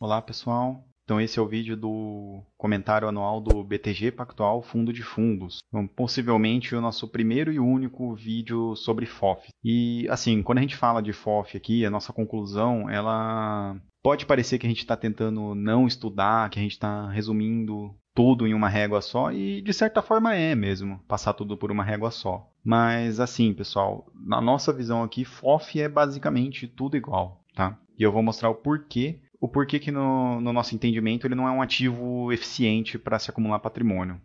[0.00, 5.02] Olá pessoal, então esse é o vídeo do comentário anual do BTG Pactual Fundo de
[5.02, 5.60] Fundos.
[5.68, 9.48] Então, possivelmente o nosso primeiro e único vídeo sobre FOF.
[9.62, 14.58] E assim, quando a gente fala de FOF aqui, a nossa conclusão, ela pode parecer
[14.58, 18.68] que a gente está tentando não estudar, que a gente está resumindo tudo em uma
[18.68, 22.48] régua só, e de certa forma é mesmo, passar tudo por uma régua só.
[22.64, 27.78] Mas assim, pessoal, na nossa visão aqui, FOF é basicamente tudo igual, tá?
[27.98, 31.46] E eu vou mostrar o porquê o porquê que no, no, nosso entendimento ele não
[31.46, 34.18] é um ativo eficiente para se acumular patrimônio.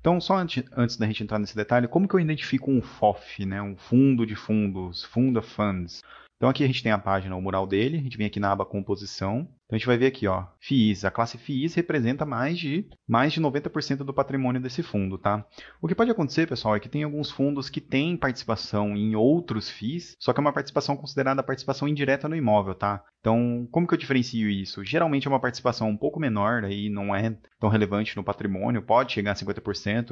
[0.00, 3.44] Então, só antes, antes, da gente entrar nesse detalhe, como que eu identifico um FOF,
[3.44, 6.02] né, um fundo de fundos, fund of funds?
[6.38, 8.52] Então aqui a gente tem a página, o mural dele, a gente vem aqui na
[8.52, 11.04] aba composição, então a gente vai ver aqui, ó, FIIs.
[11.04, 15.44] A classe FIIs representa mais de, mais de 90% do patrimônio desse fundo, tá?
[15.82, 19.68] O que pode acontecer, pessoal, é que tem alguns fundos que têm participação em outros
[19.68, 23.04] FIIs, só que é uma participação considerada participação indireta no imóvel, tá?
[23.20, 24.84] Então, como que eu diferencio isso?
[24.84, 29.12] Geralmente é uma participação um pouco menor, aí não é tão relevante no patrimônio, pode
[29.12, 29.57] chegar a 50%,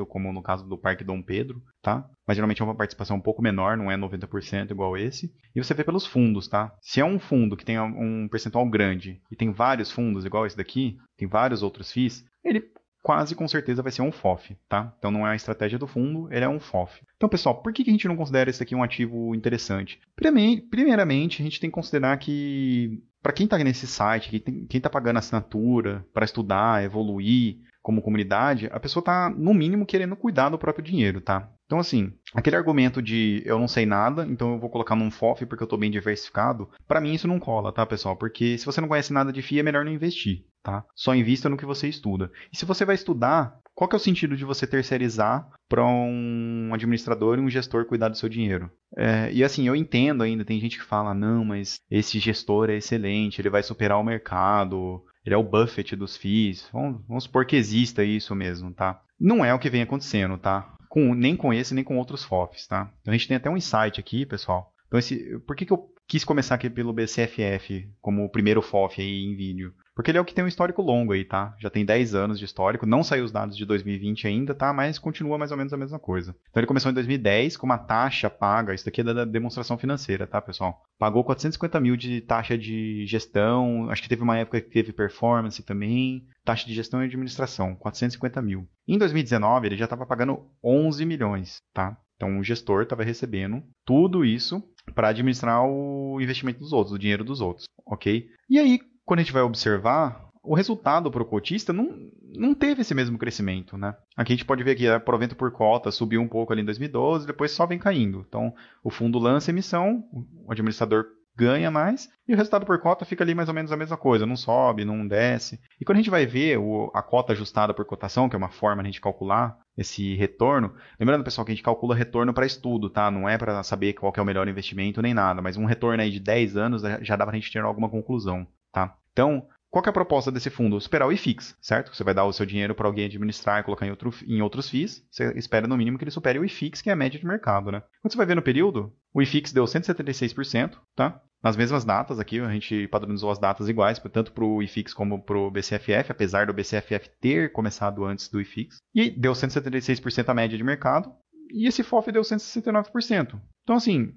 [0.04, 2.06] como no caso do Parque Dom Pedro, tá?
[2.26, 5.32] Mas geralmente é uma participação um pouco menor, não é 90% igual esse.
[5.54, 6.74] E você vê pelos fundos, tá?
[6.82, 10.44] Se é um fundo que tem um percentual grande e tem tem vários fundos, igual
[10.44, 12.62] esse daqui, tem vários outros FIIs, ele
[13.02, 14.92] quase com certeza vai ser um FOF, tá?
[14.98, 17.00] Então não é a estratégia do fundo, ele é um FOF.
[17.16, 20.00] Então, pessoal, por que a gente não considera esse aqui um ativo interessante?
[20.16, 25.18] Primeiramente, a gente tem que considerar que para quem está nesse site, quem está pagando
[25.18, 30.84] assinatura para estudar, evoluir como comunidade, a pessoa está, no mínimo, querendo cuidar do próprio
[30.84, 31.48] dinheiro, tá?
[31.66, 35.46] Então, assim, aquele argumento de eu não sei nada, então eu vou colocar num FOF
[35.46, 38.16] porque eu estou bem diversificado, para mim isso não cola, tá, pessoal?
[38.16, 40.84] Porque se você não conhece nada de FII, é melhor não investir, tá?
[40.96, 42.28] Só invista no que você estuda.
[42.52, 46.70] E se você vai estudar, qual que é o sentido de você terceirizar para um
[46.72, 48.68] administrador e um gestor cuidar do seu dinheiro?
[48.96, 52.78] É, e assim, eu entendo ainda, tem gente que fala, não, mas esse gestor é
[52.78, 56.68] excelente, ele vai superar o mercado, ele é o Buffett dos FIIs.
[56.72, 59.02] Vamos, vamos supor que exista isso mesmo, tá?
[59.20, 60.76] Não é o que vem acontecendo, tá?
[60.96, 62.90] com, nem com esse, nem com outros FOFs, tá?
[63.02, 64.72] Então a gente tem até um insight aqui, pessoal.
[64.86, 69.02] Então esse, por que, que eu quis começar aqui pelo BCFF como o primeiro FOF
[69.02, 69.74] aí em vídeo?
[69.96, 71.56] Porque ele é o que tem um histórico longo aí, tá?
[71.58, 74.70] Já tem 10 anos de histórico, não saiu os dados de 2020 ainda, tá?
[74.70, 76.36] Mas continua mais ou menos a mesma coisa.
[76.50, 80.26] Então ele começou em 2010 com uma taxa paga, isso daqui é da demonstração financeira,
[80.26, 80.82] tá, pessoal?
[80.98, 85.62] Pagou 450 mil de taxa de gestão, acho que teve uma época que teve performance
[85.62, 88.68] também, taxa de gestão e administração, 450 mil.
[88.86, 91.96] Em 2019 ele já estava pagando 11 milhões, tá?
[92.16, 94.62] Então o gestor estava recebendo tudo isso
[94.94, 98.26] para administrar o investimento dos outros, o dinheiro dos outros, ok?
[98.48, 102.82] E aí, quando a gente vai observar, o resultado para o cotista não, não teve
[102.82, 103.96] esse mesmo crescimento, né?
[104.16, 106.64] Aqui a gente pode ver que a provento por cota subiu um pouco ali em
[106.64, 108.24] 2012, depois só vem caindo.
[108.28, 108.52] Então,
[108.82, 110.04] o fundo lança emissão,
[110.44, 111.06] o administrador
[111.36, 114.24] ganha mais, e o resultado por cota fica ali mais ou menos a mesma coisa,
[114.24, 115.60] não sobe, não desce.
[115.78, 118.48] E quando a gente vai ver o, a cota ajustada por cotação, que é uma
[118.48, 122.46] forma de a gente calcular esse retorno, lembrando, pessoal, que a gente calcula retorno para
[122.46, 123.10] estudo, tá?
[123.10, 126.10] Não é para saber qual é o melhor investimento nem nada, mas um retorno aí
[126.10, 128.46] de 10 anos já dá para a gente ter alguma conclusão
[128.76, 128.94] tá?
[129.10, 130.78] Então, qual é a proposta desse fundo?
[130.78, 131.94] Superar o IFIX, certo?
[131.94, 134.68] Você vai dar o seu dinheiro para alguém administrar e colocar em, outro, em outros
[134.68, 137.26] FIIs, você espera no mínimo que ele supere o IFIX, que é a média de
[137.26, 137.82] mercado, né?
[138.02, 141.22] Quando você vai ver no período, o IFIX deu 176%, tá?
[141.42, 145.22] Nas mesmas datas aqui, a gente padronizou as datas iguais, tanto para o IFIX como
[145.22, 148.76] para o BCFF, apesar do BCFF ter começado antes do IFIX.
[148.94, 151.12] E deu 176% a média de mercado,
[151.50, 153.40] e esse FOF deu 169%.
[153.62, 154.14] Então, assim,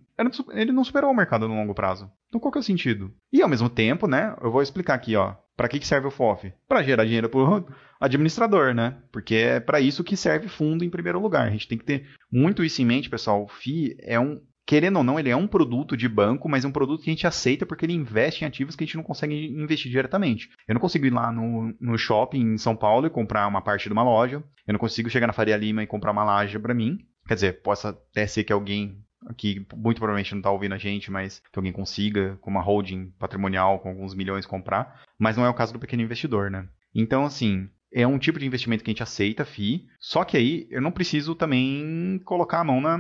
[0.53, 2.09] ele não superou o mercado no longo prazo.
[2.28, 3.13] Então, qual que é o sentido?
[3.31, 6.12] E, ao mesmo tempo, né, eu vou explicar aqui, ó, para que, que serve o
[6.12, 6.53] FOF?
[6.68, 7.68] Para gerar dinheiro para o
[8.00, 8.97] administrador, né?
[9.12, 11.47] Porque é para isso que serve fundo em primeiro lugar.
[11.47, 13.44] A gente tem que ter muito isso em mente, pessoal.
[13.44, 16.68] O FI é um, querendo ou não, ele é um produto de banco, mas é
[16.68, 19.03] um produto que a gente aceita porque ele investe em ativos que a gente não
[19.03, 20.47] consegue investir diretamente.
[20.68, 23.90] Eu não consigo ir lá no, no shopping em São Paulo e comprar uma parte
[23.90, 24.44] de uma loja.
[24.68, 27.00] Eu não consigo chegar na Faria Lima e comprar uma laje para mim.
[27.28, 29.03] Quer dizer, possa até ser que alguém
[29.35, 33.12] que muito provavelmente não está ouvindo a gente, mas que alguém consiga, com uma holding
[33.19, 35.01] patrimonial, com alguns milhões, comprar.
[35.18, 36.68] Mas não é o caso do pequeno investidor, né?
[36.94, 40.68] Então, assim, é um tipo de investimento que a gente aceita, FI, só que aí
[40.69, 42.98] eu não preciso também colocar a mão na.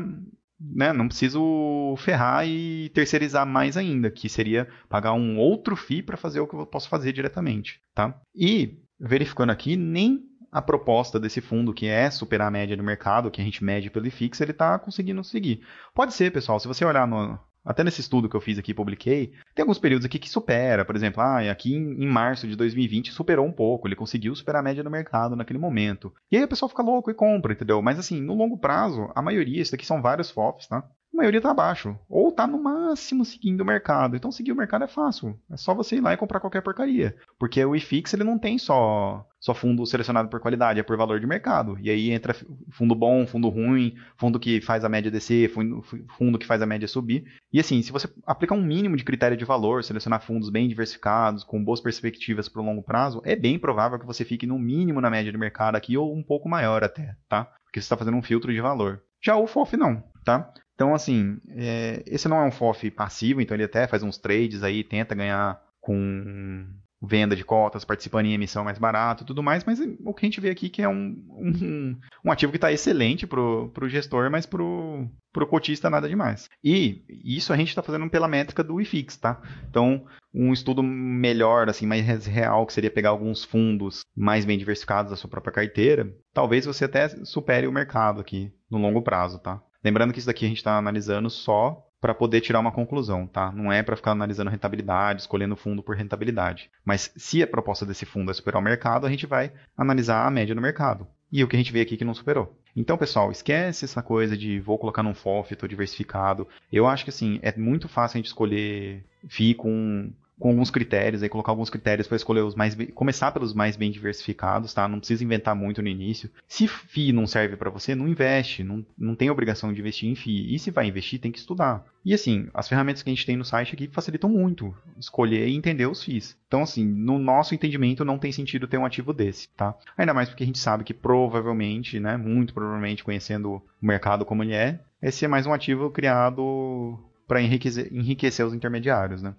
[0.61, 6.17] Né, não preciso ferrar e terceirizar mais ainda, que seria pagar um outro FI para
[6.17, 7.79] fazer o que eu posso fazer diretamente.
[7.95, 8.19] Tá?
[8.35, 13.31] E, verificando aqui, nem a proposta desse fundo, que é superar a média do mercado,
[13.31, 15.61] que a gente mede pelo IFIX, ele está conseguindo seguir.
[15.93, 19.33] Pode ser, pessoal, se você olhar no, até nesse estudo que eu fiz aqui, publiquei,
[19.53, 20.85] tem alguns períodos aqui que supera.
[20.85, 24.61] Por exemplo, ah, aqui em, em, março de 2020 superou um pouco, ele conseguiu superar
[24.61, 26.13] a média do mercado naquele momento.
[26.31, 27.81] E aí o pessoal fica louco e compra, entendeu?
[27.81, 30.83] Mas assim, no longo prazo, a maioria, isso daqui são vários FOFs, tá?
[31.13, 31.97] A maioria está abaixo.
[32.07, 34.15] Ou está no máximo seguindo o mercado.
[34.15, 35.37] Então seguir o mercado é fácil.
[35.51, 37.15] É só você ir lá e comprar qualquer porcaria.
[37.37, 41.19] Porque o IFIX ele não tem só, só fundo selecionado por qualidade, é por valor
[41.19, 41.77] de mercado.
[41.81, 42.35] E aí entra
[42.71, 45.81] fundo bom, fundo ruim, fundo que faz a média descer, fundo,
[46.17, 47.25] fundo que faz a média subir.
[47.51, 51.43] E assim, se você aplicar um mínimo de critério de valor, selecionar fundos bem diversificados,
[51.43, 55.01] com boas perspectivas para o longo prazo, é bem provável que você fique no mínimo
[55.01, 57.45] na média de mercado aqui ou um pouco maior até, tá?
[57.65, 59.01] Porque você está fazendo um filtro de valor.
[59.21, 60.53] Já o FOF não, tá?
[60.79, 64.63] Então, assim, é, esse não é um FOF passivo, então ele até faz uns trades
[64.63, 66.65] aí, tenta ganhar com
[67.01, 70.29] venda de cotas, participando em emissão mais barato e tudo mais, mas o que a
[70.29, 74.31] gente vê aqui que é um, um, um ativo que está excelente para o gestor,
[74.31, 76.47] mas para o cotista nada demais.
[76.63, 79.41] E isso a gente está fazendo pela métrica do IFIX, tá?
[79.69, 85.11] Então, um estudo melhor, assim, mais real, que seria pegar alguns fundos mais bem diversificados
[85.11, 89.61] da sua própria carteira, talvez você até supere o mercado aqui no longo prazo, tá?
[89.83, 93.51] Lembrando que isso daqui a gente está analisando só para poder tirar uma conclusão, tá?
[93.51, 96.69] Não é para ficar analisando rentabilidade, escolhendo fundo por rentabilidade.
[96.85, 100.31] Mas se a proposta desse fundo é superar o mercado, a gente vai analisar a
[100.31, 101.05] média do mercado.
[101.31, 102.57] E o que a gente vê aqui que não superou.
[102.75, 106.47] Então, pessoal, esquece essa coisa de vou colocar num FOF, estou diversificado.
[106.71, 111.21] Eu acho que assim, é muito fácil a gente escolher FII com com alguns critérios,
[111.21, 114.87] aí colocar alguns critérios para escolher os mais começar pelos mais bem diversificados, tá?
[114.87, 116.29] Não precisa inventar muito no início.
[116.47, 120.15] Se FI não serve para você, não investe, não, não tem obrigação de investir em
[120.15, 120.55] FI.
[120.55, 121.85] E se vai investir, tem que estudar.
[122.05, 125.55] E assim, as ferramentas que a gente tem no site aqui facilitam muito escolher e
[125.55, 126.37] entender os FIIs.
[126.47, 129.75] Então assim, no nosso entendimento não tem sentido ter um ativo desse, tá?
[129.97, 134.43] Ainda mais porque a gente sabe que provavelmente, né, muito provavelmente conhecendo o mercado como
[134.43, 139.35] ele é, esse é mais um ativo criado para enriquecer, enriquecer os intermediários, né?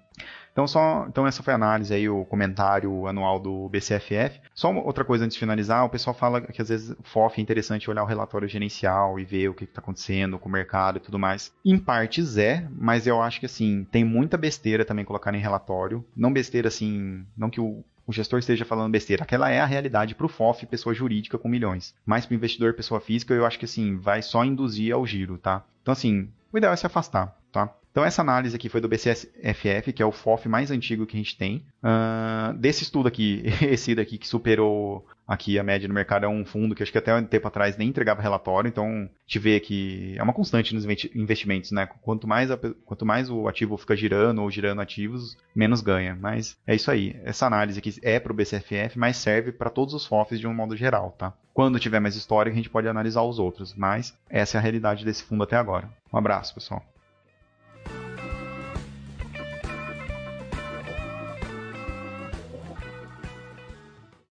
[0.53, 4.41] Então, só, então essa foi a análise aí, o comentário anual do BCFF.
[4.55, 7.43] Só outra coisa antes de finalizar, o pessoal fala que às vezes o FOF é
[7.43, 11.01] interessante olhar o relatório gerencial e ver o que está acontecendo com o mercado e
[11.01, 11.53] tudo mais.
[11.65, 16.05] Em partes é, mas eu acho que assim, tem muita besteira também colocar em relatório.
[16.17, 19.25] Não besteira assim, não que o, o gestor esteja falando besteira.
[19.25, 21.95] Aquela é a realidade para o FOF, pessoa jurídica com milhões.
[22.07, 25.39] Mas para o investidor, pessoa física, eu acho que assim, vai só induzir ao giro,
[25.39, 25.65] tá?
[25.83, 27.73] Então assim, o ideal é se afastar, tá?
[27.91, 31.21] Então essa análise aqui foi do BCSFF, que é o FOF mais antigo que a
[31.21, 31.65] gente tem.
[31.83, 36.45] Uh, desse estudo aqui, esse daqui que superou aqui a média no mercado é um
[36.45, 40.15] fundo que acho que até um tempo atrás nem entregava relatório, então te vê que
[40.17, 41.89] é uma constante nos investimentos, né?
[42.03, 46.19] Quanto mais, a, quanto mais o ativo fica girando ou girando ativos, menos ganha.
[46.21, 47.17] Mas é isso aí.
[47.25, 50.55] Essa análise aqui é para o BCFF, mas serve para todos os FOFs de um
[50.55, 51.33] modo geral, tá?
[51.55, 55.05] Quando tiver mais história, a gente pode analisar os outros, mas essa é a realidade
[55.05, 55.89] desse fundo até agora.
[56.13, 56.85] Um abraço, pessoal.